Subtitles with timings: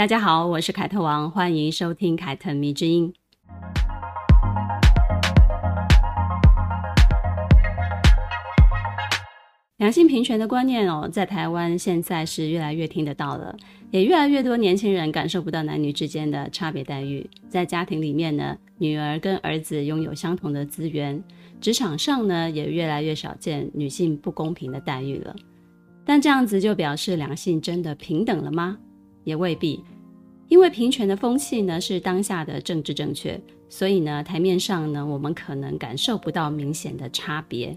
[0.00, 3.12] 大家好，我是凯特王，欢迎收听凯特迷之音。
[9.76, 13.54] 两性平权的观念哦，在台湾现在是越来越听得到了，
[13.90, 17.28] 也越来越多年轻人感受不到男女之间的差别待遇。
[17.50, 21.22] 在家庭里面呢，女儿跟儿子拥有相同的资源，
[21.60, 25.36] 职场上呢，也越来越少见女性不公平的待遇了。
[26.06, 28.78] 但这样子就表示两性真的平等了吗？
[29.24, 29.82] 也未必，
[30.48, 37.76] 因为平权的风气呢，是当下的政治正确，所以呢，台面上呢，我们可能感受不到明显的差别。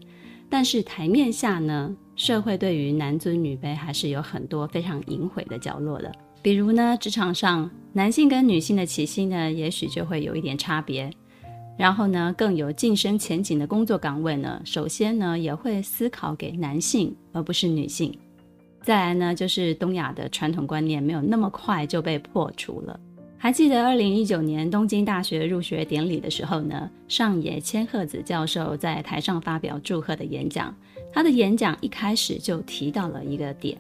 [0.50, 6.12] 但是台面下呢，社会对于男尊女卑还是有很多非常隐晦的角落的。
[6.42, 11.10] 比如呢，职场上男性跟女性的起薪呢，也许就会有一点差别。
[11.76, 18.16] 然后呢，更有晋升前景的工作岗位呢，首先呢也会思考给男性而不是女性。
[18.84, 23.00] 再来呢，就是东亚的传统观念没有那么快就被破除了。
[23.38, 30.76] 还记得二零一九年东京大学入学典礼的时候呢，上野千鹤子教授在台上发表祝贺的演讲。
[31.14, 33.78] 他的演讲一开始就提到了一个点，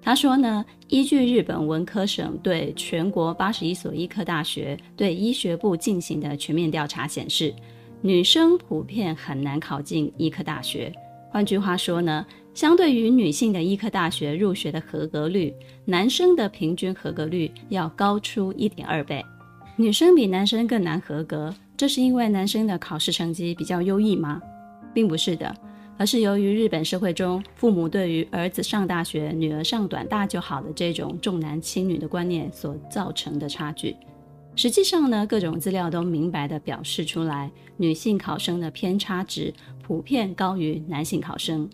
[0.00, 7.54] 他说呢，依据日本文科省对全国八十一所医科大学对医学部进行的全面调查显示，
[8.00, 10.92] 女生普遍很难考进医科大学。
[11.30, 15.52] 换句话说呢，相对于女性的医科大学入学的合格率，
[15.84, 19.24] 男生的平均合格率要高出一点二倍。
[19.76, 24.40] 女生比男生更难合格，这是因为男生的考试成绩比较优异吗？
[24.94, 25.52] 并不是的，
[25.98, 33.96] 而是由于日本社会中父母对于儿子上大学、女儿上短大就好的这种重男轻女的观念所造成的差距。
[34.54, 39.52] 实际上呢，各种资料都明白地表示出来，女性考生的偏差值
[39.82, 41.68] 普遍高于男性考生。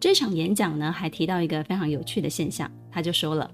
[0.00, 3.50] 这场演讲呢，还提到一个非常有趣的现象，他就说了，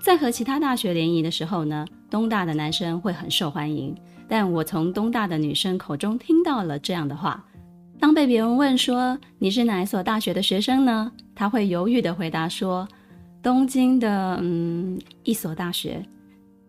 [0.00, 3.94] 在和其他大学联谊的时候呢，东大的男生会很受欢迎，
[4.28, 7.44] 但我从东大的女生口中听到了这样的话：
[7.98, 11.12] 当被别人问说你是哪一所大学的学生呢？
[11.34, 12.88] 他会犹豫地回答说，
[13.42, 16.04] 东京的嗯一所大学，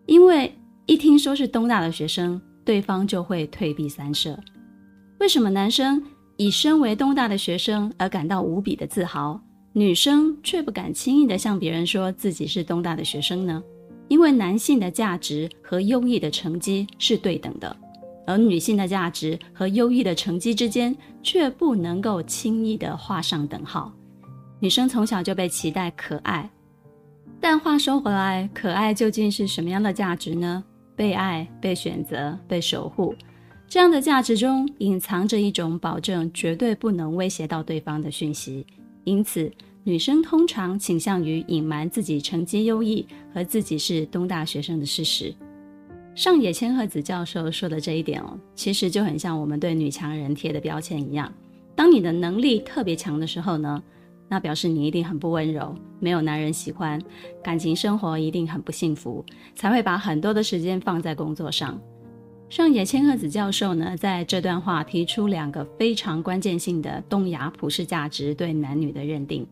[0.06, 0.52] 因为。
[0.88, 4.38] 一听说是东大的学生，对方就会退避三舍。
[5.18, 6.00] 为什么男生
[6.36, 9.40] 以身为东大的学生而感到无比的自豪，
[9.72, 13.62] 女生却不敢轻易地向别人说自己是东大的学生呢？
[14.08, 17.76] 因为男性的价值和优异的成绩是对等的，
[18.26, 23.92] 而女性的价值和优异的成绩之间却不能够轻易地画上等号。
[24.60, 26.48] 女生从小就被期待可爱，
[27.40, 30.62] 但话说回来，可爱究竟是什么样的价值呢？
[30.94, 33.14] 被爱、被选择、被守护，
[33.68, 38.64] 这样的价值中隐藏着一种保证绝对不能威胁到对方的讯息。
[39.04, 39.50] 因此，
[39.82, 45.34] 女生通常倾向于隐瞒自己成绩优异和自己是东大学生的事实。
[46.14, 51.30] 上野千鹤子教授说的这一点哦，其实就很像我们对女强人贴的标签一样。
[51.74, 53.82] 当你的能力特别强的时候呢，
[54.28, 57.00] 那表示你一定很不温柔，没有男人喜欢，
[57.44, 59.24] 感情生活一定很不幸福，
[59.54, 61.78] 才会把很多的时间放在工作上。
[62.48, 69.44] 上野千鹤子教授呢，在这段话提出两个非常关键性的东亚普世价值对男女的认定：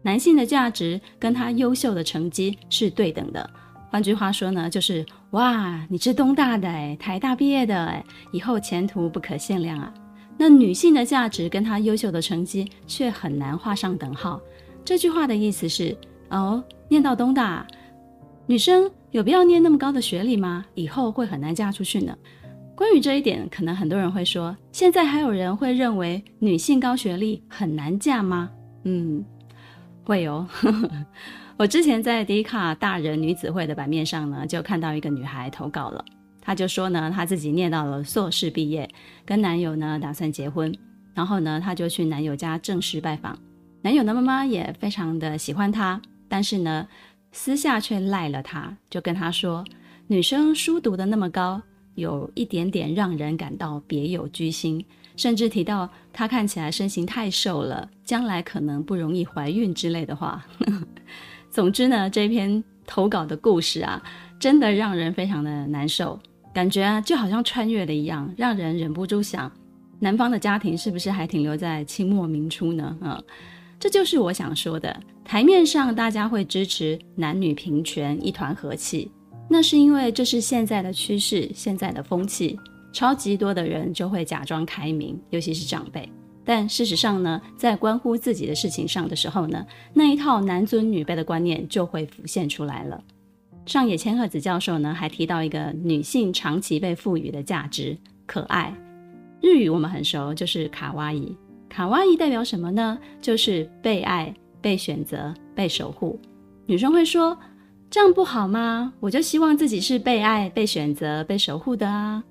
[0.00, 3.50] 男性的价值跟他优秀的成绩是对等的。
[3.90, 9.92] 换句话说呢，就是哇，你是东大的诶，台大毕业的诶，以后前途不可限量啊。
[10.38, 14.40] 那女性的价值跟她优秀的成绩却很难画上等号。
[14.84, 15.96] 这句话的意思是：
[16.30, 17.66] 哦，念到东大，
[18.46, 20.64] 女生有必要念那么高的学历吗？
[20.74, 22.16] 以后会很难嫁出去呢。
[22.76, 28.50] 关于这一点，可能很多人会说：现在还有人会认为女性高学历很难嫁吗？
[28.84, 29.24] 嗯，
[30.04, 30.46] 会哦。
[31.56, 36.04] 我之前在 D 卡大人女子会的版面上呢，就看到一个女孩投稿了。
[36.42, 38.86] 她就说呢，她自己念到了硕士毕业，
[39.24, 40.70] 跟男友呢打算结婚，
[41.14, 43.38] 然后呢，她就去男友家正式拜访。
[43.80, 46.86] 男友的妈妈也非常的喜欢她，但是呢，
[47.32, 49.64] 私下却赖了她，就跟她说，
[50.08, 51.62] 女生书读得那么高，
[51.96, 54.82] 有一点点让人感到别有居心，
[55.16, 60.46] 甚至提到她看起来身形太瘦了，将来可能不容易怀孕之类的话。
[61.50, 64.00] 总之呢，这篇投稿的故事啊，
[64.38, 66.18] 真的让人非常的难受。
[66.54, 69.50] 感觉啊，就好像穿越了一样，让人忍不住想，
[69.98, 72.96] 男方的家庭是不是还停留在清末明初呢？
[73.00, 73.24] 嗯，
[73.80, 74.94] 这就是我想说的。
[75.24, 79.10] 台面上大家会支持男女平权、一团和气，
[79.48, 82.58] 那是因为这是现在的趋势、现在的风气。
[82.92, 86.08] 超级多的人就会假装开明，尤其是长辈。
[86.44, 93.02] 但事实上呢，在关乎自己的事情上的时候呢，那一套男尊女卑的观念就会浮现出来了。
[93.66, 97.96] 上野千鹤子教授呢，还提到一个女性长期被赋予的价值——
[98.26, 98.74] 可爱。
[99.42, 101.36] 日语我们很熟，就是卡哇伊。
[101.68, 102.98] 卡哇伊代表什么呢？
[103.20, 104.34] 就是被爱。
[104.62, 106.18] 被选择、被守护，
[106.64, 107.38] 女生会说
[107.90, 108.92] ：“这样不好吗？
[109.00, 112.22] 我就希望自己是被爱、被选择、被守护的啊。”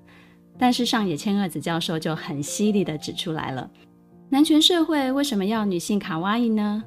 [0.58, 3.70] 但是上野千鹤子教授就很犀利地指出来了：
[4.28, 6.82] 男权社会为什么要女性卡哇伊呢？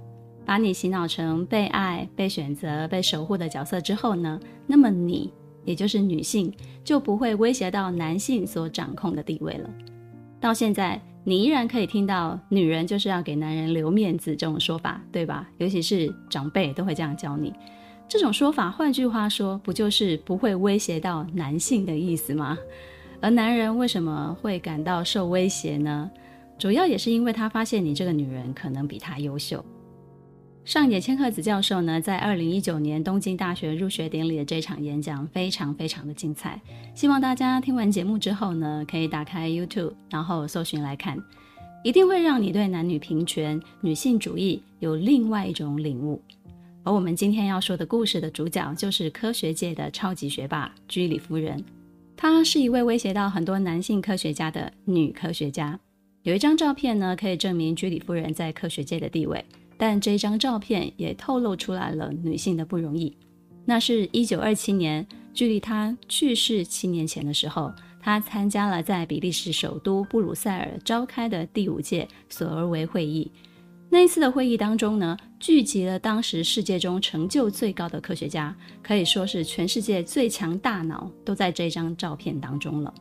[0.46, 5.32] 把你洗脑成被爱、被选择、被守护的角色之后呢，那么你，
[5.66, 6.52] 也就是女性，
[6.84, 9.70] 就不会威胁到男性所掌控的地位了。
[10.40, 11.02] 到现在。
[11.26, 15.48] 你依然可以听到“女人就是要给男人留面子”这种说法，对吧？
[15.58, 17.54] 尤其是长辈都会这样教你。
[18.10, 22.58] 这种说法，换句话说，不就是不会威胁到男性的意思吗？
[23.22, 26.10] 而男人为什么会感到受威胁呢？
[26.58, 29.64] 主要也是因为他发现你这个女人可能比他优秀。
[30.66, 36.60] 上野千鹤子教授呢，在二零一九年东京大学入学典礼的这场演讲非常非常的精彩，
[36.96, 41.16] 希望大家听完节目之后呢，可以打开 YouTube，然后搜寻来看，
[41.84, 46.20] 一定会让你对男女平权、女性主义有另外一种领悟。
[46.84, 51.64] 而我们今天要说的故事的主角，就是科学界的超级学霸居里夫人，
[52.16, 55.80] 她是一位威胁到很多男性科学家的女科学家。
[56.24, 59.44] 有一张照片呢，可以证明居里夫人在科学界的地位。
[59.78, 63.16] 但这张照片也透露出来了女性的不容易。
[63.64, 67.72] 那是一九二七年，距离她去世七年前的时候，
[68.02, 73.32] 她参加了在比利时首都布鲁塞尔召开的第五届索尔维会议。
[73.92, 82.94] 那一次的会议当中呢，聚集了当时世界中成就最高的科学家，可以说是全世界最强大脑都在这张照片当中了。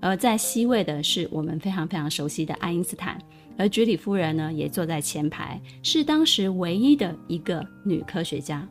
[0.00, 3.18] 而在 C 位的是我们非常非常熟悉的爱因斯坦。
[3.58, 8.66] 而居里夫人呢，也坐在前排，是当时唯一的一个女科学家。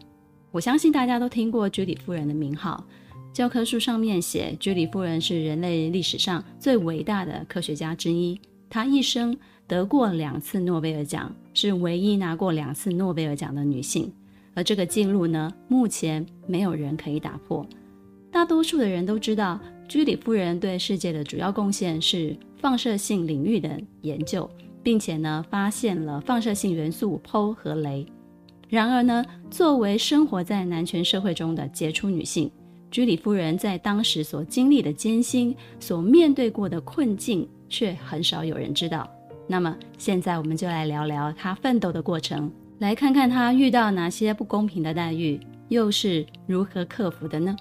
[0.49, 2.83] 我相信大家都听过居里夫人的名号，
[3.31, 8.41] 教科书上面写居里夫人是人类历史上最伟大的科学家之一。
[8.67, 9.37] 她一生
[9.69, 14.11] 得过两次诺贝尔奖，是唯一拿过两次诺贝尔奖的女性。
[14.53, 17.65] 而这个记录呢，目前没有人可以打破。
[18.29, 19.57] 大多数的人都知道，
[19.87, 24.49] 居里夫人对世界的主要贡献是放射性领域的研究。
[24.81, 28.05] 并且呢，发现了放射性元素释和镭。
[28.69, 32.49] 然而呢，作为生活在男权社会中的杰出女性，
[32.89, 39.09] 居里夫人在当时所经历的艰辛、所面对过的困境，却很少有人知道。
[39.51, 47.55] 那么，现在我们就来聊聊她奋斗的过程，来看看她遇到哪些不公平的待遇，又是如何克服的呢？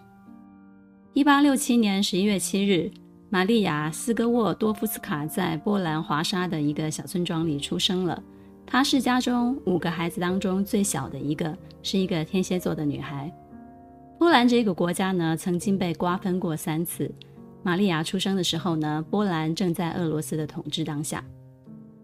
[1.15, 2.91] 一八六七年十一月七日。
[3.31, 8.23] 玛利亚·斯科沃多夫斯卡在波兰华沙的一个小村庄里出生了。
[8.65, 13.31] 她是家中五个孩子当中最小的一个，是一个天蝎座的女孩。
[14.19, 17.11] 波兰这个国家呢，曾经被瓜分过三次。
[17.63, 21.23] 玛利亚出生的时候呢，波兰正在俄罗斯的统治当下。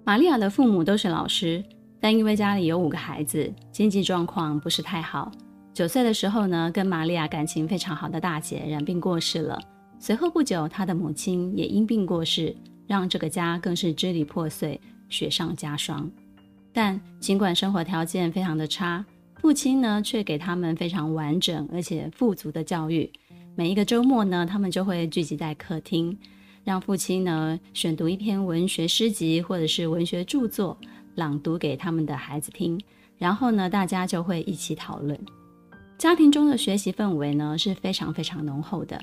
[0.07, 1.65] 玛利亚的父母都是老师，
[1.99, 5.33] 但因为家里有五个孩子，经济状况不是太好。
[5.73, 9.59] 九岁的时候呢，跟玛利亚感情非常好的大姐染病过世了。
[9.99, 12.55] 随后不久，他的母亲也因病过世，
[12.87, 16.11] 让这个家更是支离破碎、雪上加霜。
[16.71, 19.03] 但尽管生活条件非常的差，
[19.41, 23.11] 父亲呢却给他们非常完整而且富足的教育。
[23.57, 26.19] 每一个周末呢，他们就会聚集在客厅，
[26.65, 30.77] 让父亲呢选读一篇文学诗集或者是文学著作，
[31.15, 32.81] 朗读给他们的孩子听。
[33.19, 35.19] 然后呢，大家就会一起讨论。
[35.97, 39.01] 家庭中的学习氛围呢是非常非常浓厚的。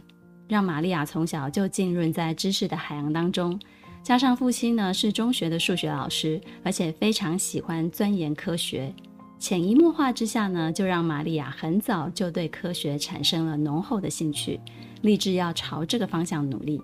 [0.47, 3.57] 让玛利亚从小就浸润在知识的海洋当中，
[4.03, 8.93] 加上父亲呢是中学的数学老师，而且非常喜欢钻研科学，
[9.39, 14.59] 潜移默化之下呢，就让玛利亚很早就对科学产生了浓厚的兴趣，
[15.03, 16.81] 立志要朝这个方向努力。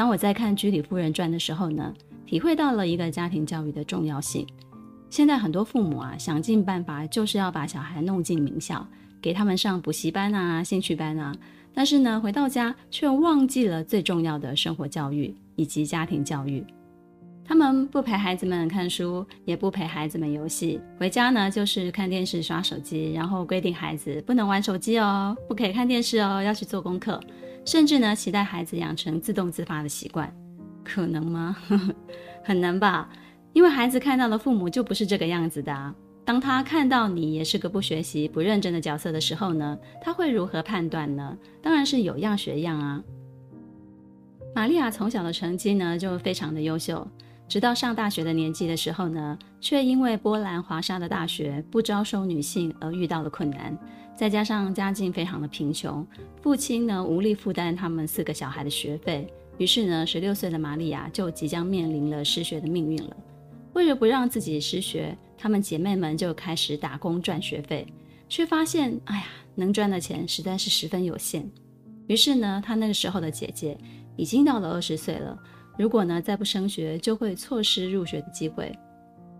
[0.00, 1.92] 当我在看《居里夫人传》的时候呢，
[2.24, 4.46] 体会到了一个家庭教育的重要性。
[5.10, 8.82] 现在很多父母啊，想尽办法就是要把小孩弄进名校，
[9.20, 11.36] 给他们上补习班啊、兴趣班啊。
[11.74, 16.64] 但是呢，回到家却忘记了最重要的生活教育以及家庭教育。
[17.44, 27.20] 他们不陪孩子们看书，也不陪孩子们游戏，回家呢就是看电视、刷手机，然后规定孩子不能玩手机哦，不可以看电视哦，要去做功课，
[27.64, 30.32] 甚至呢期待孩子养成自动自发的习惯。
[30.82, 31.56] 可能吗？
[32.42, 33.08] 很难吧。
[33.52, 35.94] 因为孩子看到的父母就不是这个样子的啊。
[36.24, 41.36] 当他看到你也是个不学习、不认真的角色的时候呢，他会如何判断呢？
[41.60, 43.02] 当然是有样学样啊。
[44.54, 47.06] 玛利亚从小的成绩呢就非常的优秀，
[47.50, 53.76] 直到上大学的年纪的时候呢，却因为波兰华沙的大学不招收女性而遇到了困难，
[54.16, 56.06] 再加上家境非常的贫穷，
[56.40, 59.26] 父亲呢无力负担他们四个小孩的学费，
[59.58, 63.16] 于是呢，十六岁的玛利亚就即将面临了失学的命运了。
[63.72, 67.84] 为了不让自己失学，她们姐妹们就开始打工赚学费，
[68.28, 69.24] 却发现，哎呀，
[69.56, 71.50] 能赚的钱实在是十分有限。
[72.06, 73.76] 于是呢，她那个时候的姐姐
[74.14, 75.36] 已经到了二十岁了，
[75.80, 78.70] 如果呢再不升学，就会错失入学的机会。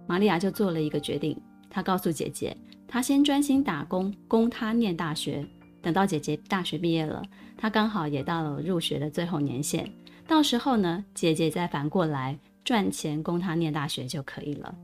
[0.06, 2.56] 玛利亚就做了一个决定，她告诉姐姐，
[2.88, 5.46] 她先专心打工，供她念大学。
[5.82, 7.22] 等到姐姐大学毕业了，
[7.58, 9.86] 她刚好也到了入学的最后年限，
[10.26, 12.38] 到时候呢，姐姐再反过来。
[12.64, 14.74] 赚钱供她念大学就可以了。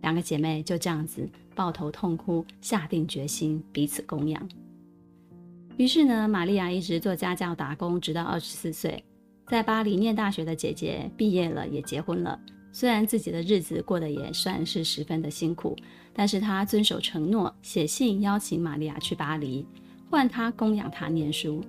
[0.00, 4.48] 两个姐妹就这样子抱头痛哭，下定决心彼此供养。
[5.76, 9.04] 于是呢，玛利亚一直做家教打工，直到二十四岁，
[9.52, 12.40] 在巴黎念大学的姐姐毕业了，也结婚了。
[12.72, 15.76] 虽然自己的日子过得也算是十分的辛苦，
[16.14, 19.66] 但是她遵守承诺，写信邀请玛利亚去巴黎，
[20.08, 21.62] 换她供养她念书。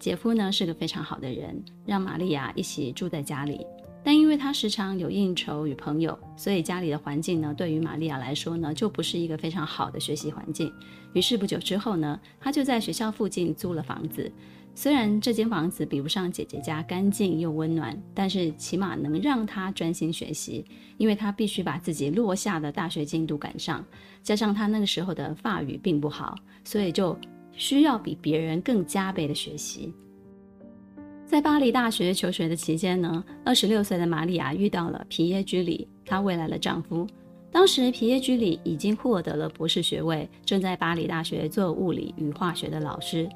[0.00, 3.64] 姐夫呢是个非常好的人，让玛利亚一起住在家里。
[4.02, 10.72] 但因为他时常有应酬与朋友，所以家里的环境呢，对于玛利亚来说呢，就不是一个非常好的学习环境。
[11.12, 14.32] 于是不久之后呢，他就在学校附近租了房子。
[14.80, 20.64] 虽然这间房子比不上姐姐家干净又温暖，但是起码能让她专心学习，
[20.98, 23.84] 因为她必须把自己落下的大学进度赶上。
[24.22, 27.18] 加上她那个时候的法语并不好，所以就
[27.50, 29.92] 需要比别人更加倍的学习。
[31.26, 37.04] 在巴黎大学求学的期间呢，二十六岁的玛利亚遇到了皮耶居里，她未来的丈夫。
[37.50, 43.28] 当时皮耶居里已经获得了博士学位，正在巴黎大学做物理与化学的老师。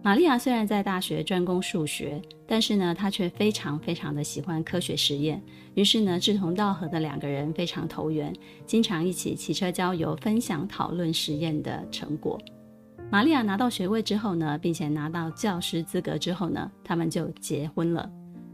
[0.00, 5.42] 玛利亚虽然在大学专攻数学，但是呢，她却非常非常的喜欢科学实验。
[5.74, 8.32] 于是呢，志同道合的两个人非常投缘，
[8.64, 12.38] 经常一起骑车郊游，分享讨论实验的成果。
[13.10, 18.08] 玛利亚拿到学位之后呢，并且拿到教师资格之后呢，他们就结婚了。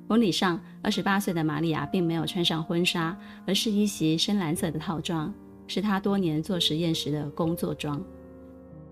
[0.08, 5.32] 婚礼上，二十八岁的玛利亚并没有穿上婚纱，而是一袭深蓝色的套装，
[5.66, 8.02] 是她多年做实验时的工作装。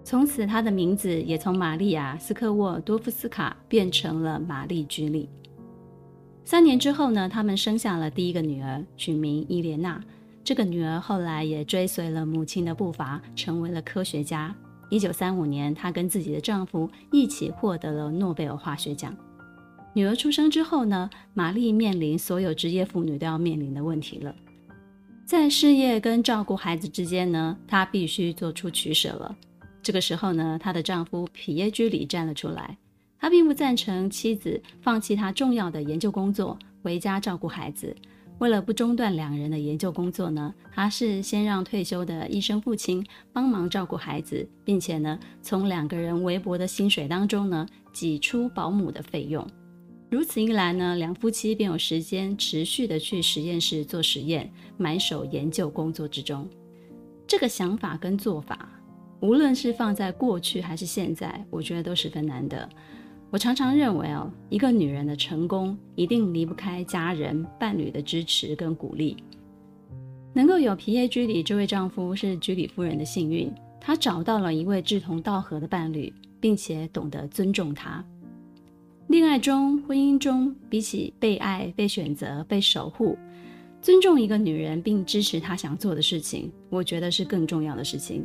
[0.04, 5.28] 从此，她的名字也从玛利亚·斯科沃多夫斯卡变成了玛丽居里。
[6.44, 10.02] 三年之后呢，他们生下了第一个女儿，取名伊莲娜。
[10.44, 14.52] 这个女儿后来也追随了母亲的步伐，成为了科学家。
[14.90, 19.16] 一九三五年，她跟自己的丈夫一起获得了诺贝尔化学奖。
[19.94, 24.34] 女儿出生之后呢，玛丽面临所有职业妇女都要面临的问题了，
[25.24, 29.36] 在事业跟照顾孩子之间呢，她必须做出取舍了。
[29.82, 32.78] 这个时候呢，她的丈夫皮耶居里站了出来，
[33.18, 37.94] 他并不赞成妻子放弃他重要的研究工作，回家照顾孩子。
[38.38, 49.46] 为了不中断两人的研究工作呢，他是先让退休的医生父亲帮忙照顾孩子，并且呢，从两个人微薄的薪水当中呢，挤出保姆的费用。
[50.10, 56.48] 如此一来呢，两夫妻便有时间持续的去实验室做实验，埋首研究工作之中。
[57.28, 58.68] 这个想法跟做法，
[59.22, 62.68] 无论是放在过去还是现在，我觉得都十分难得。
[63.30, 69.16] 我常常认为哦，一个女人的成功一定离不开家人、伴侣的支持跟鼓励。
[70.34, 73.48] 能够有皮耶居里这位丈夫是居里夫人的幸运，
[73.80, 78.04] 她找到了一位志同道合的伴侣，并且懂得尊重他。
[79.06, 83.16] 恋爱中、婚姻中，比起被爱、被选择、被守护，
[83.80, 88.20] 尊重一个女人并支持她想做的事情，我觉得是更重要的事情。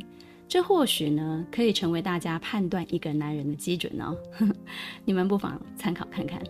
[0.48, 4.16] 这或许呢，可以成为大家判断一个男人的基准哦。
[5.04, 6.40] 你们不妨参考看看。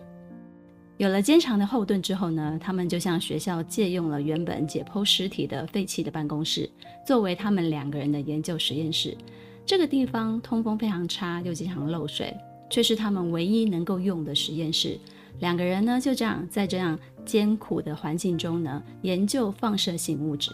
[0.95, 6.69] 有了坚强的后盾之后呢，他们就向学校借用了原本解剖尸体的废弃的办公室，
[7.05, 9.17] 作为他们两个人的研究实验室。
[9.65, 12.33] 这个地方通风非常差，又经常漏水，
[12.69, 14.97] 却是他们唯一能够用的实验室。
[15.39, 20.51] 两个人呢，就这样在这样艰苦的环境中呢，研究放射性物质。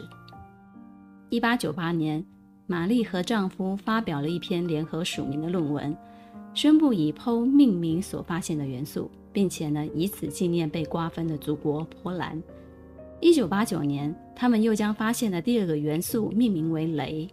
[1.29, 2.25] 一八九八年。
[2.67, 5.95] 玛丽和丈夫发表了一篇联合署名的论文，
[6.53, 12.41] 宣布以 PO 命名所发现的元素，并且呢以此纪念被瓜分的祖国波兰。
[13.21, 17.29] 一九八九年，他们又将发现的第二个元素命名为镭。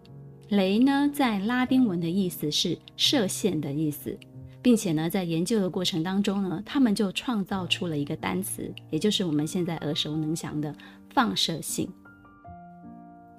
[0.50, 4.18] 镭呢在拉丁文的意思是射线的意思，
[4.60, 10.74] 并且呢在研究的过程当中呢，他们就创造出了一个单词，也就是我们现在耳熟能详的
[11.08, 11.88] 放射性。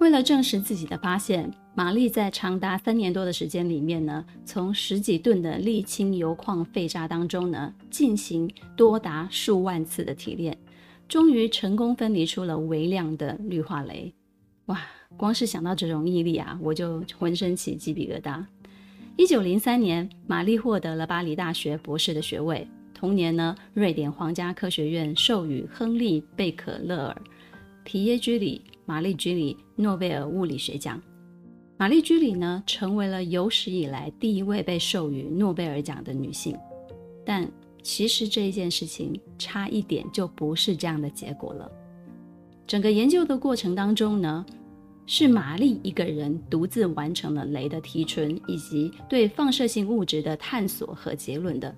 [0.00, 10.56] 为了证实自己的发现，玛丽在长达三年多的时间里面呢，从十几吨的沥青铀矿废渣当中呢，进行多达数万次的提炼，
[11.08, 14.12] 终于成功分离出了微量的氯化镭。
[14.66, 14.80] 哇，
[15.16, 18.44] 光是想到这种毅力啊，我就浑身起鸡皮疙瘩。
[19.16, 22.66] 一九零三年，玛丽获得了巴黎大学博士的学位。
[22.94, 27.22] 同年呢，瑞典皇家科学院授予亨利·贝可勒尔、
[27.82, 31.02] 皮耶居里、玛丽居里诺贝尔物理学奖。
[31.84, 36.56] 玛丽居里呢，成为了有史以来第一位被授予诺贝尔奖的女性。
[37.26, 37.46] 但
[37.82, 41.70] 其实这一件事情差一点就不是这样的结果了。
[42.66, 44.46] 整个研究的过程当中呢，
[45.04, 51.76] 是玛丽一个人独自完成了镭的提纯以及对放射性物质的探索和结论的。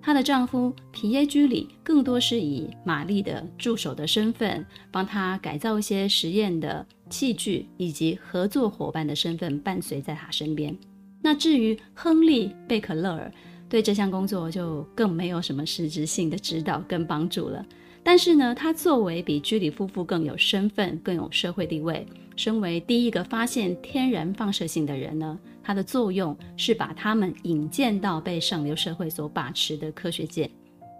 [0.00, 10.74] 她的丈夫皮耶居里更多是以玛丽的助手的身份，帮她改造一些实验的器具，以及合作伙伴的身份伴随在他身边。
[11.20, 13.30] 那至于亨利贝克勒尔，
[13.68, 17.64] 对这项工作就更没有什么实质性的指导跟帮助了。
[18.02, 22.04] 但是呢，他作为比居里夫妇更有身份、更有社会地位，
[22.34, 30.50] 身为第一个发现天然放射性的人呢，他的作用是把他们引荐到被上流社会所把持的科学界。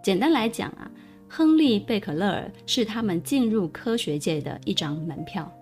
[0.05, 0.89] 简单来讲啊，
[1.29, 5.53] 亨利贝克勒尔是他们进入科学界的一张门票。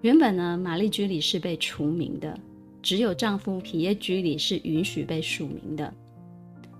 [0.00, 2.38] 原本呢，玛丽居里是被除名的，
[2.80, 5.92] 只有丈夫皮耶居里是允许被署名的。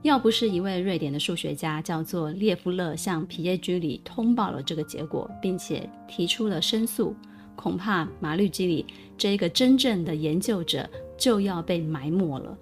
[0.02, 7.12] 要不是一位瑞典的数学家叫做列夫勒向皮耶居里通报了这个结果，并且提出了申诉，
[7.56, 12.56] 恐怕玛丽居里这一个真正的研究者就要被埋没了。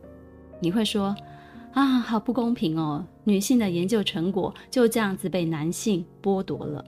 [0.59, 1.15] 你会说
[1.75, 6.83] 啊，好不公平哦，女性的研究成果就这样子被男性剥夺了。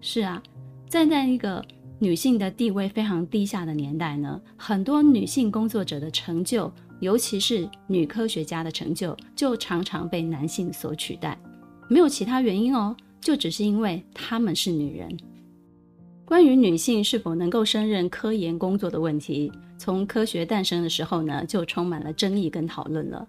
[0.00, 0.40] 是啊，
[0.88, 1.64] 站在一个
[1.98, 6.72] 女性的地位非常低下的年代呢，很多女性工作者的成就。
[7.00, 11.38] 尤其是女科学家的成就，就常常被男性所取代，
[11.88, 15.16] 没有其他原因哦，就只是因为她们是女人。
[16.24, 23.24] 关于女性是否能够胜任科研工作的问题，从科学诞生的时候呢，就充满了争议跟讨论了。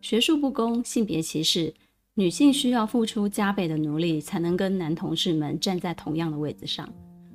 [0.00, 1.74] 学术不公、性别歧视，
[2.14, 6.88] 女性需要付出加倍的努力，才能跟男同事们站在同样的位置上，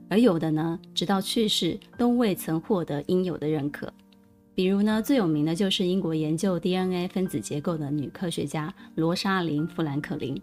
[0.09, 3.91] 而有的呢，直到去世都未曾获得应有的认可。
[4.55, 10.39] 比如呢，最有名的就是英国研究 DNA 分子结构的女科学家罗莎琳·富兰克林，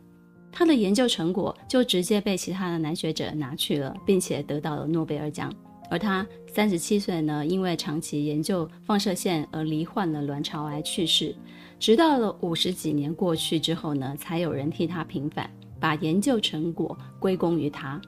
[0.50, 5.52] 她的研究成果就直接被其他的男学者拿去了，并且得到了诺贝尔奖。
[5.88, 11.34] 而她三十七岁呢，因为长期研究放射线而罹患了卵巢癌去世。
[11.78, 18.00] 直到了五十几年过去之后呢，才有人替她平反，把研究成果归功于她。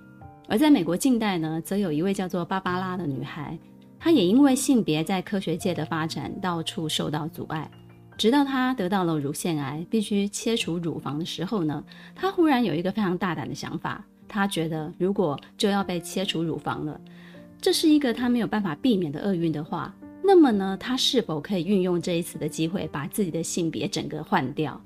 [0.48, 3.58] 而在美国近代呢，则有一位叫做芭芭拉的女孩。
[3.98, 7.70] 她也因为性别在科学界的发展到处受到阻碍，
[8.18, 11.82] 直到她得到了乳腺癌，必须切除乳房的时候呢，
[12.14, 14.04] 她忽然有一个非常大胆的想法。
[14.26, 17.00] 她觉得如果就要被切除乳房了，
[17.60, 24.80] 这是一个她没有办法避免的厄运的话，那么呢，她是否可以运用这一次的机会把自己的性别整个换掉？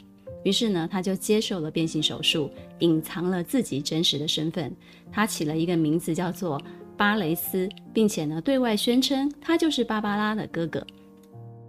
[0.47, 4.73] 于是呢，他就接受了变性手术，隐藏了自己真实的身份。
[5.11, 6.63] 他起了一个名字叫做。
[6.97, 10.87] 巴雷斯，并且呢，对外宣称他就是芭芭拉的哥哥。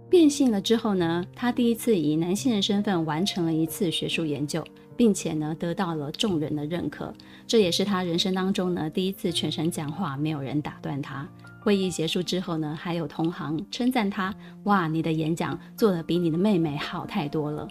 [0.08, 4.64] 变性了之后呢，他第一次以男性的身份完成了一次学术研究，
[4.96, 7.12] 并且呢，得到了众人的认可。
[7.48, 11.28] 这也是他人生当中呢，第一次全程讲话，没有人打断他。
[11.60, 14.32] 会议结束之后呢，还有同行称赞他
[14.64, 17.68] ：“哇，你的演讲做得比你的妹妹好太多了。”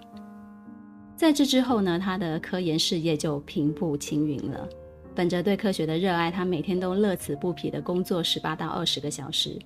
[1.18, 4.70] 在这之后呢，他的科研事业就平步青云了。
[5.16, 9.58] 本着对科学的热爱，他每天都乐此不疲地工作十八到二十个小时。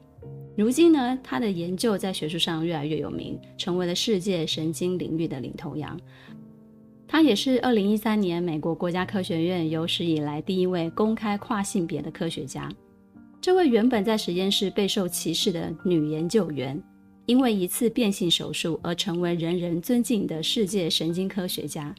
[0.55, 5.99] 如今呢，他的研究在学术上越来越有名，成为了世界神经领域的领头羊。
[7.05, 12.69] 他也是二零一三年美国国家科学院有史以来第一位公开跨性别的科学家。
[13.41, 16.81] 这位原本在实验室备受歧视的女研究员，
[17.25, 21.93] 因为一次变性手术而成为人人尊敬的世界神经科学家。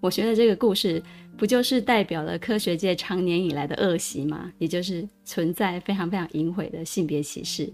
[0.00, 1.02] 我觉得这个故事
[1.36, 4.52] 不就是代表了科学界长年以来的恶习吗？
[4.58, 7.72] 也就是存在非常非常隐晦的性别歧视。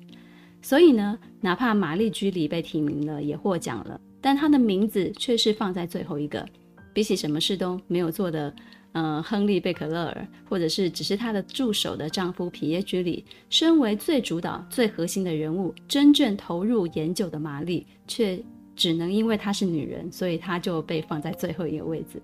[0.62, 6.46] 所以呢，哪怕玛丽居里被提名了，也获奖了，但她的名字却是放在最后一个。
[6.94, 8.54] 比起什么事都没有做的，
[8.94, 18.42] 呃，亨利贝可勒尔，或者是只是她的助手的丈夫皮耶居里，身为最主导、最核心的人物，真正投入研究的玛丽却。
[18.76, 22.20] 只能因为她是女人，所以她就被放在最后一个位置。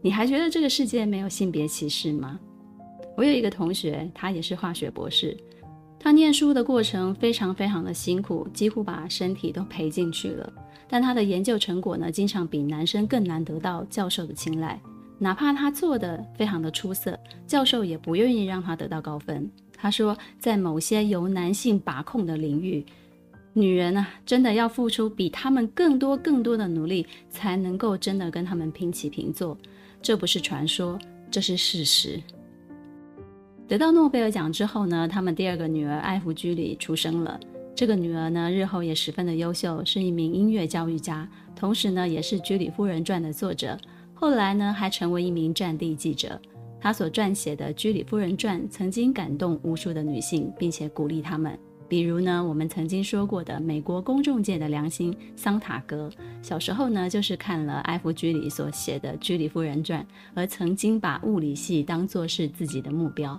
[0.00, 2.38] 你还觉得这个世界没有性别歧视吗？
[3.16, 5.36] 我有一个同学，他也是化学博士，
[5.98, 10.52] 他念书的过程非常非常的辛苦，几乎把身体都赔进去了。
[10.88, 14.80] 但他的研究成果呢，经常比男生更难得到教授的青睐。
[15.18, 19.50] 哪怕他做的非常的出色，教授也不愿意让他得到高分。
[19.76, 22.84] 他说，在某些由男性把控的领域，
[23.52, 29.56] 女人啊，真的要付出比他们更多更多的努力，才能够真的跟他们平起平坐。
[30.02, 30.98] 这不是传说，
[31.30, 32.20] 这是事实。
[33.66, 37.38] 得到诺贝尔奖之后呢，他们第二个女儿艾芙居里出生了。
[37.74, 43.78] 这个女儿呢，日后也十分的优秀，是一名音乐教育家，同时呢，也是《居里夫人传》的作者。
[44.14, 46.40] 后来呢，还成为一名战地记者。
[46.80, 51.58] 他所撰写的《居里夫人传》曾经感动无数的女性，并且鼓励她们。
[51.88, 56.10] 比如呢，我们曾经说过的美国公众界的良心桑塔格，
[56.42, 60.02] 小时候呢，就是看了艾弗居里所写的《居里夫人传》，
[60.34, 63.38] 而曾经把物理系当作是自己的目标。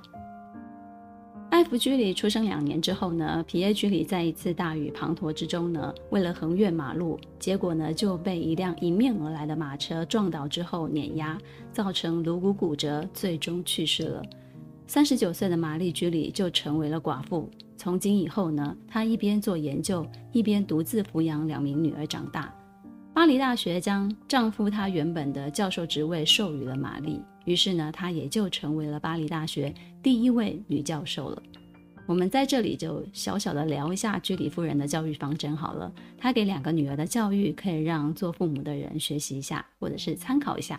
[1.56, 11.38] 艾弗居里出生两年之后呢，皮耶居里在一次大雨滂沱之中呢，为了横越马路，结果呢就被一辆迎面而来的马车撞倒之后碾压，
[11.72, 14.22] 造成颅骨骨折，最终去世了。
[14.86, 17.50] 三十九岁的玛丽居里就成为了寡妇。
[17.78, 22.54] 从今以后呢，她一边做研究，一边独自抚养两名女儿长大。
[23.14, 27.22] 巴黎大学将丈夫她原本的教授职位授予了玛丽。
[27.46, 31.42] 于是呢，她也就成为了巴黎大学第一位女教授了。
[32.08, 35.92] 我们在这里就小小的聊一下居里夫人的教育方针好了。
[36.18, 40.78] 她给两个女儿的教育，可以让做父母的人学习一下，或者是参考一下。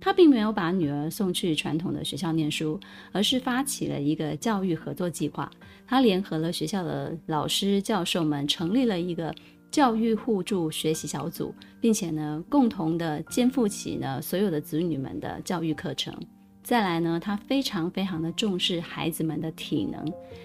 [0.00, 2.78] 她并没有把女儿送去传统的学校念书，
[3.12, 5.50] 而是发起了一个教育合作计划。
[5.86, 9.34] 她联合了学校的老师、教授们，成立了一个。
[9.74, 16.14] 教育互助学习小组，并且呢，共同的肩负起呢所有的子女们的教育课程。
[16.62, 20.00] 再来呢，他非常非常的重视孩子们的体能，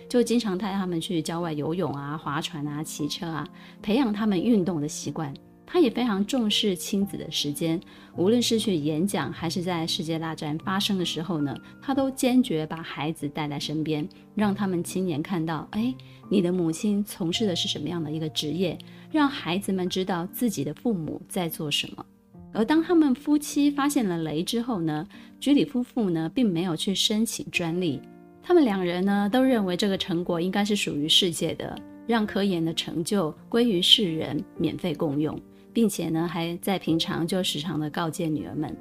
[0.10, 3.48] 就经常带他们去郊外游泳啊、划船啊、骑车啊，
[3.84, 5.32] 培养他们运动的习惯。
[5.72, 7.80] 他也非常重视亲子的时间，
[8.18, 15.94] 无论是去演讲，还是在世界大战发生的时候呢，他都坚决把孩子带在身边，让他们亲眼看到，哎，
[16.28, 18.76] 你的母亲从事的是什么样的一个职业，
[19.12, 22.04] 让孩子们知道自己的父母在做什么。
[22.52, 25.08] 而当他们夫妻发现了雷之后呢，
[25.40, 28.02] 居里夫妇呢，并没有去申请专利，
[28.42, 35.40] 他们两人呢，都认为这个成果应该是属于世界的，让科研的成就归于世人，免费共用。
[35.74, 38.76] 并且呢，还在平常就时常的告诫女儿们，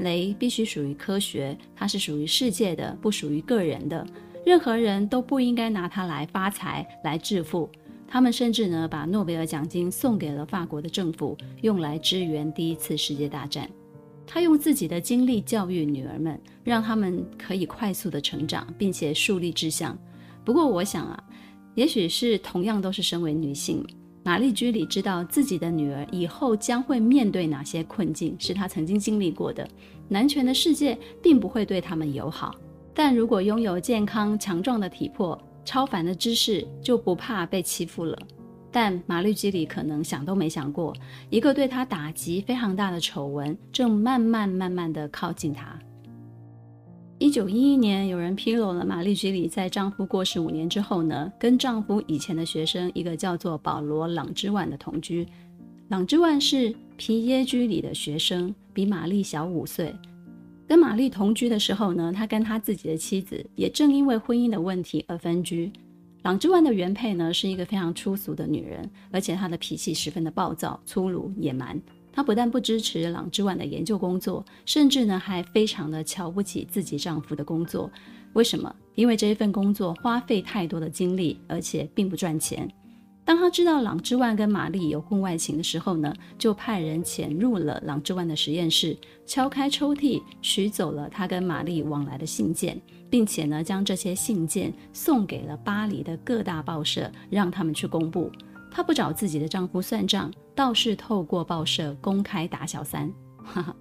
[0.00, 4.06] 镭必须属于科学，它是属于世界的，不属于个人的。
[4.44, 7.68] 任何人都不应该拿它来发财、来致富。
[8.06, 13.68] 他们甚至呢，把诺贝尔奖金送给了法国的政府，用来支援第一次世界大战。
[14.26, 19.98] 他用自己的经历教育女儿们，让他们可以快速的成长，并且树立志向。
[20.44, 21.24] 不过，我想啊，
[21.74, 23.84] 也许是同样都是身为女性。
[24.24, 29.68] 玛丽居里知道自己的女儿以后将会面对哪些困境，是她曾经经历过的。
[30.08, 32.54] 男权的世界并不会对他们友好，
[32.94, 38.18] 但如果拥有健康强壮的体魄、超凡的知识，就不怕被欺负了。
[38.72, 40.94] 但玛丽居里可能想都没想过，
[41.28, 45.78] 一个对她打击非常大的丑闻，正慢慢慢慢地靠近她。
[47.24, 55.26] 一九一一年，有人披露了玛丽居里在丈夫过世五年之后呢，跟丈夫以前的学生一个叫做保罗·朗之万的同居。
[55.88, 59.96] 朗之万是皮耶居里的学生，比玛丽小五岁。
[60.68, 65.72] 跟玛丽同居的时候呢，他跟他自己的妻子也正因为婚姻的问题而分居。
[66.24, 71.80] 朗之万的原配呢，是一个非常粗俗的女人，而且她的脾气十分的暴躁、粗鲁、野蛮。
[72.14, 77.90] 她不但不支持朗之万的研究工作，甚至呢还非常的瞧不起自己丈夫的工作。
[78.34, 78.72] 为什么？
[78.94, 82.70] 因为这一份工作花费太多的精力，而且并不赚钱。
[83.24, 88.96] 当她知道朗之万跟玛丽有婚外情的时候呢，就派人潜入了朗之万的实验室，
[89.26, 98.30] 敲开抽屉，取走了他跟玛丽往来的信件，并且呢将这些信件送给了巴黎的各大报社，让他们去公布。
[98.74, 103.08] 她不找自己的丈夫算账，倒是透过报社公开打小三。
[103.38, 103.76] 哈哈，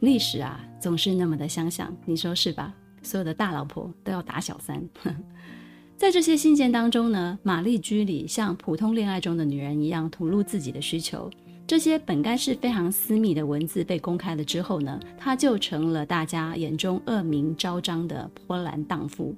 [0.00, 2.72] 历史啊，总是那么的相像，你说是吧？
[3.02, 4.82] 所有的大老婆都要打小三。
[5.98, 11.30] 在这些信件当中呢，玛丽居里像普通恋爱中的女人一样吐露自己的需求。
[11.66, 19.36] 这些本该是非常私密的文字被公开了之后呢，她就成了大家眼中恶名昭彰的波兰荡妇。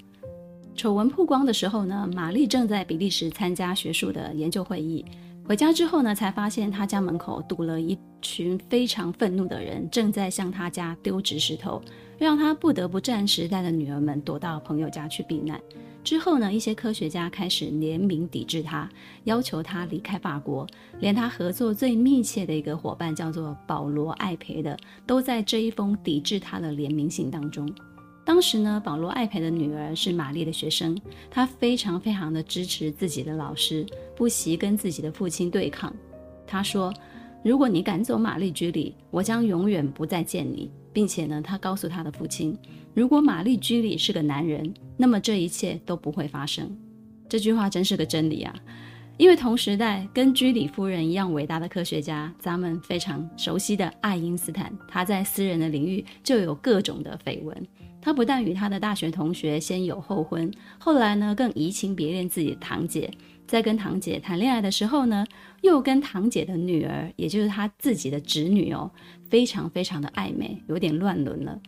[0.76, 5.04] 丑闻曝光的时候呢，玛丽正在比利时参加学术的研究会议。
[5.46, 11.80] 回家之后呢，才发现她家门口堵了一群非常愤怒的人，正在向她家丢掷石头，
[12.18, 15.60] 让她不得不暂时带着女儿们躲到朋友家去避难。
[16.02, 18.88] 之后呢，一些科学家开始联名抵制他，
[19.24, 20.66] 要求他离开法国。
[21.00, 27.66] 连他合作最密切的一个伙伴叫做保罗·艾培的，都在这一封抵制他的联名信当中。
[28.24, 30.98] 当时呢，保罗·艾培的女儿是玛丽的学生，
[31.30, 33.84] 她非常非常的支持自己的老师，
[34.16, 35.94] 不惜跟自己的父亲对抗。
[36.46, 36.92] 她说
[37.44, 42.56] ：“如果你赶走玛丽居里，我将永远不再见你。”并且呢，她告诉她的父亲。
[42.94, 46.74] 如果玛丽居里是个男人，那么这一切都不会发生。
[47.28, 48.54] 这句话真是个真理啊！
[49.16, 57.57] 因为同时代跟居里夫人一样伟大的科学家，咱们非常熟悉的爱因斯坦，他在私人的领域就有各种的绯闻。
[58.03, 63.09] 他不但与他的大学同学先有后婚，后来呢更移情别恋自己的堂姐，
[63.46, 65.24] 在跟堂姐谈恋爱的时候呢，
[65.62, 68.90] 又跟堂姐的女儿，也就是他自己的侄女哦，
[69.31, 71.59] 非常非常的暧昧，有点乱伦了。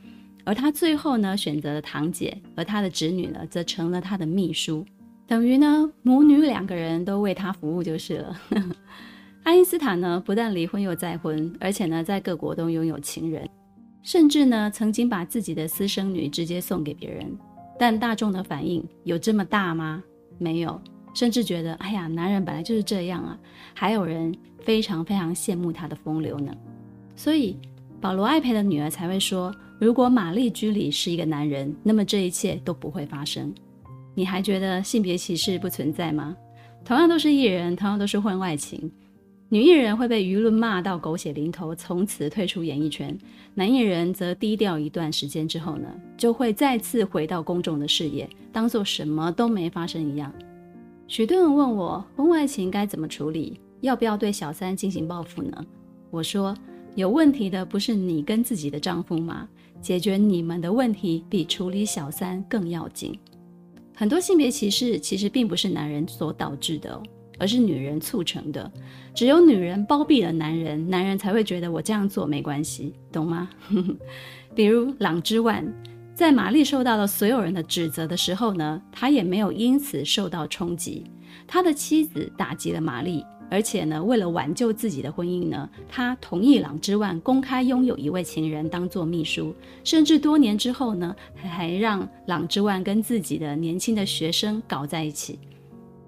[0.44, 4.84] 而他最后呢，选择了堂姐，而他的侄女呢，则成了他的秘书，
[5.26, 8.40] 等于呢，母女两个人都为他服务就是了。
[9.42, 13.48] 爱因斯坦呢，不但离婚又再婚，而且呢，在各国都拥有情人，
[14.02, 17.36] 甚至呢，曾经把自己的私生女直接送给别人。
[17.78, 20.02] 但大众的反应有这么大吗？
[20.38, 20.80] 没有，
[21.12, 23.38] 甚至觉得，哎呀，男人本来就是这样啊。
[23.74, 26.52] 还有人非常非常羡慕他的风流呢。
[27.14, 27.58] 所以，
[28.00, 29.54] 保罗·艾培的女儿才会说。
[29.78, 33.54] 如果玛丽居里是一个男人，那么这一切都不会发生。
[34.16, 36.34] 你还觉得性别歧视不存在吗？
[36.86, 38.90] 同样都是艺人，同样都是婚外情，
[39.50, 43.14] 女艺人会被舆论骂到狗血淋头，从此退出演艺圈；
[43.52, 50.32] 男艺人则低调一段时间之后呢，就会再次回到公众的视野，当做什么都没发生一样。
[51.06, 53.60] 许多人问我，婚外情该怎么处理？
[53.82, 55.66] 要不要对小三进行报复呢？
[56.10, 56.56] 我说，
[56.94, 59.46] 有问题的不是你跟自己的丈夫吗？
[59.82, 63.16] 解决你们的问题比处理小三更要紧。
[63.98, 67.02] 很多性别歧视其实并不是男人所导致的，
[67.38, 68.70] 而是女人促成的。
[69.14, 73.48] 只有女人包庇了男人，男人才会觉得我这样做没关系，懂吗？
[74.54, 75.64] 比如朗之万，
[76.14, 81.02] 在玛丽受到了所有人的指责的时候呢，他也没有因此受到冲击。
[81.46, 83.24] 他的妻子打击了玛丽。
[83.50, 89.54] 而且呢，为了挽救自己的婚姻呢，他同意朗之万公开拥有一位情人当做秘书，
[89.84, 95.38] 甚至多年之后呢，还让朗之万跟自己的年轻的学生搞在一起。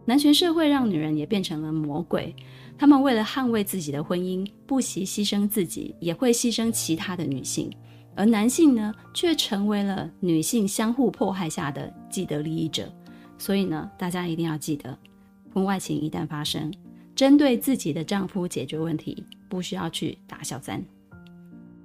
[0.05, 2.35] 男权社会让女人也变成了魔鬼，
[2.79, 7.71] 他们为了捍卫自己的婚姻，不惜牺牲自己，也会牺牲其他的女性，
[8.17, 12.91] 而男性呢，却成为了女性相互迫害下的既得利益者。
[13.37, 14.99] 所以呢，大家一定要记得，
[15.53, 16.73] 婚外情一旦发生，
[17.19, 20.81] 针对自己的丈夫解决问题，不需要去打小三。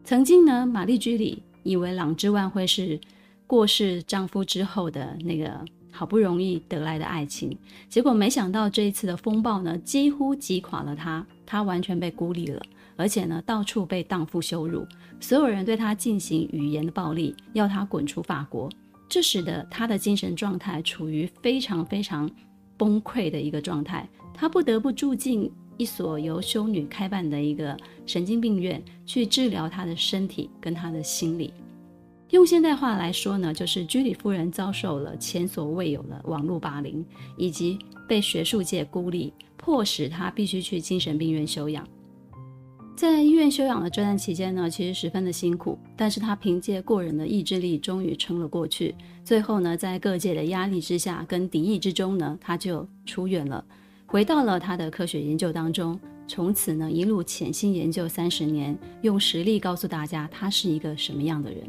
[0.03, 3.01] 曾经呢，玛丽居里以为朗之万会是
[3.47, 7.57] 过世丈夫之后的那个好不容易得来的爱情，
[7.89, 12.61] 结果没想到这一次的风暴呢，几乎击垮了她，她完全被孤立了，
[12.95, 14.85] 而且呢，到处被荡妇羞辱，
[15.19, 18.69] 所有人对她进行语言的暴力，要她滚出法国，
[19.09, 22.29] 这使得她的精神状态处于非常非常
[22.77, 24.07] 崩溃的一个状态。
[24.33, 31.53] 她不得不住进一所由修女开办的一个神经病院，去治疗她的身体跟她的心理。
[32.31, 37.05] 用现代话来说呢，就是居里夫人遭受了前所未有的网络霸凌，
[37.37, 41.87] 以及被学术界孤立，迫使她必须去精神病院休养。
[42.95, 48.95] 在医院休养的这段期间呢，其实十分的辛苦，但是她凭借过人的意志力，终于撑了过去。
[49.23, 53.63] 最后呢，在各界的压力之下跟敌意之中呢，她就出院了。
[54.13, 61.67] 回到了他的科学研究当中，从此呢，一路潜心研究三十年，用实力告诉大家他是一个什么样的人，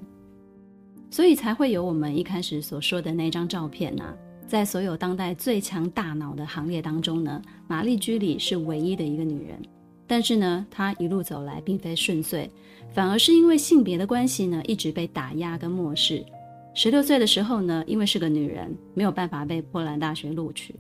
[1.10, 4.14] 所以才会有我们一开始所说的那张照片呐、
[4.46, 9.58] 在所有当代最强大脑的行列当中呢，玛丽居里是唯一的一个女人。
[10.06, 12.50] 但是呢，她一路走来并非顺遂，
[12.92, 16.22] 反而是因为性别的关系呢，一直被打压跟漠视。
[16.74, 20.74] 十六岁的时候呢，因为是个女人，没有办法被波兰大学录取。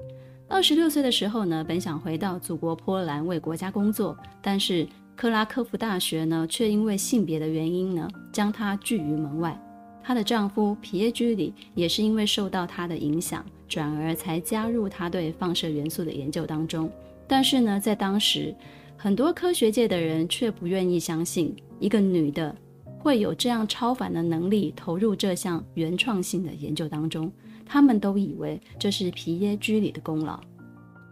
[0.46, 9.58] 二十六岁的时候呢，本想回到祖国波兰为国家工作，但是克拉科夫大学呢，却因为性别的原因呢，将她拒于门外。
[10.02, 16.90] 她的丈夫皮耶居里也是因为受到她的影响，转而才加入她对放射元素的研究当中。
[17.26, 18.54] 但是呢，在当时，
[18.96, 22.54] 很多科学界的人却不愿意相信一个女的
[22.98, 27.32] 会有这样超凡的能力投入这项原创性的研究当中。
[27.66, 30.40] 他们都以为这是皮耶居里的功劳。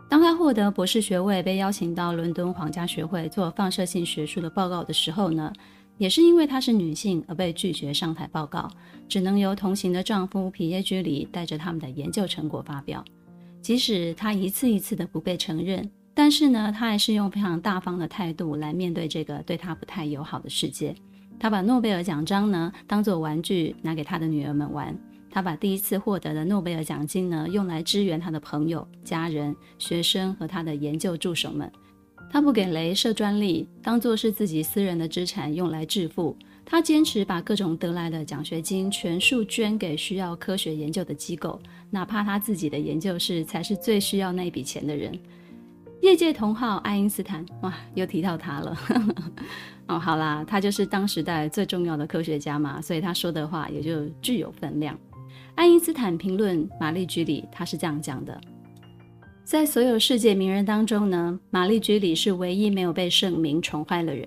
[0.08, 5.50] 当他获得博士学位，被邀请到伦敦皇家学会做放射性学术的报告的时候呢，
[5.96, 8.70] 也是因为她是女性而被拒绝上台报告，
[9.08, 13.02] 只能由同行的丈夫皮耶居里带着他们的研究成果发表。
[13.62, 20.94] 即使她一次一次的不被承认，但是呢，她还是用非常大方的态度来面对这个对她不太友好的世界。
[21.38, 24.94] 她把诺贝尔奖章呢当做玩具拿给她的女儿们玩。
[25.32, 31.72] 他把第一次获得的诺贝尔奖金呢用来支援他的朋友、家人、学生和他的研究助手们。
[32.30, 36.36] 他不给镭设专利，当做是自己私人的资产用来致富。
[36.64, 45.18] 他坚持把各种得来的奖学金全数捐给需要科学研究的机构，哪怕他自己的研究室才是最需要那笔钱的人。
[46.00, 48.76] 业界同好爱因斯坦，哇，又提到他了。
[49.88, 54.98] 哦，好啦，他就是当时代最重要的科学家嘛，所以他说的话也就具有分量。
[55.54, 58.40] 爱因斯坦评论玛丽居里，他是这样讲的。
[59.44, 64.26] 在所有世界名人当中呢，玛丽居里是唯一没有被圣名宠坏的人，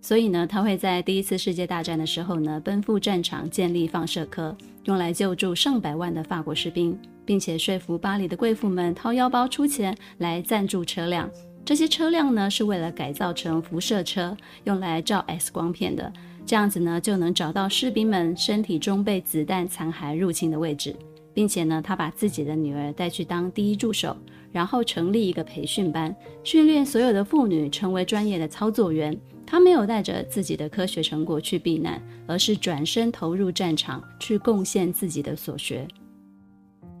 [0.00, 11.28] 所以呢，他会在第一次世界大战的时候呢，奔赴战场建立放射科，用来救助上百万的法国士兵，并且说服巴黎的贵妇们掏腰包出钱来赞助车辆。
[11.64, 16.12] 这些车辆呢，是为了改造成辐射车，用来照 X 光片的，
[16.46, 20.94] 这样子呢，就能找到士兵们身体中被子弹残骸入侵的位置。
[21.34, 24.16] 并且呢，他把自己的女儿带去当第一助手，
[24.52, 29.14] 然后成立一个培训班，训练所有的妇女成为专业的操作员。
[29.44, 35.86] 他没有带着自己的科学成果去避难，而是转身投入战场，去贡献自己的所学。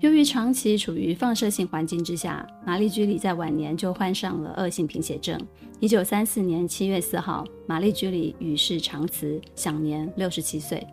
[0.00, 5.40] 由于长期处于放射性环境之下，玛丽居里在晚年就患上了恶性贫血症。
[5.80, 10.86] 一九三四年七月四号，玛丽居里与世长辞，享年六十七岁。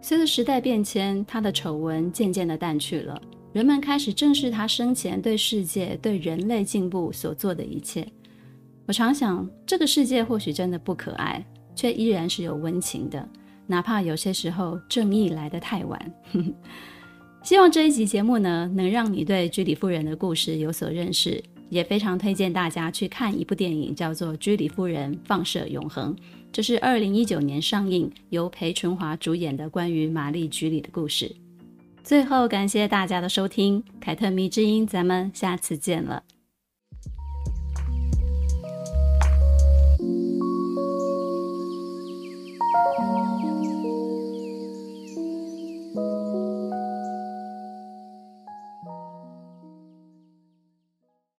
[0.00, 3.20] 随着时代变迁，他的丑闻渐渐地淡去了，
[3.52, 8.06] 人们开始正视他生前对世界、对人类进步所做的一切。
[8.86, 13.28] 我常想，这个世界或许真的不可爱，却依然是有温情的，
[13.66, 16.14] 哪怕有些时候正义来得太晚。
[17.44, 26.16] 希望这一集节目呢能让你对居里夫人的故事有所认识也非常推荐大家去看一部电影叫做居里夫人放射永恒
[26.50, 31.34] 这是二零一九年上映由裴淳华主演的关于玛丽居里的故事。
[32.04, 36.22] 最后感谢大家的收听凯特迷之音咱们下次见了。